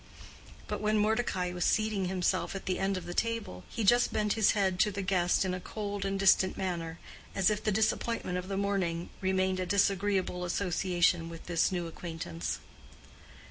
But 0.67 0.81
when 0.81 0.97
Mordecai 0.97 1.53
was 1.53 1.63
seating 1.63 2.05
himself 2.05 2.55
at 2.55 2.65
the 2.65 2.79
end 2.79 2.97
of 2.97 3.05
the 3.05 3.13
table, 3.13 3.63
he 3.69 3.83
just 3.83 4.11
bent 4.11 4.33
his 4.33 4.53
head 4.53 4.79
to 4.79 4.89
the 4.89 5.03
guest 5.03 5.45
in 5.45 5.53
a 5.53 5.59
cold 5.59 6.05
and 6.05 6.19
distant 6.19 6.57
manner, 6.57 6.97
as 7.35 7.51
if 7.51 7.63
the 7.63 7.71
disappointment 7.71 8.39
of 8.39 8.47
the 8.47 8.57
morning 8.57 9.11
remained 9.21 9.59
a 9.59 9.65
disagreeable 9.67 10.43
association 10.43 11.29
with 11.29 11.45
this 11.45 11.71
new 11.71 11.85
acquaintance. 11.85 12.57